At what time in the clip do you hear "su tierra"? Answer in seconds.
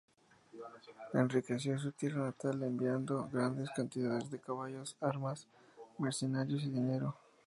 1.77-2.23